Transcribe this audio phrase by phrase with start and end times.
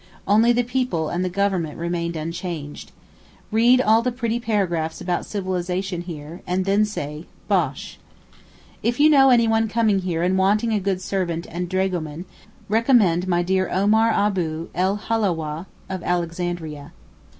[0.27, 2.91] Only the people and the Government remain unchanged.
[3.51, 7.99] Read all the pretty paragraphs about civilisation here, and then say, Bosh!
[8.81, 12.25] If you know anyone coming here and wanting a good servant and dragoman,
[12.67, 16.93] recommend my dear Omar Abou el Haláweh of Alexandria.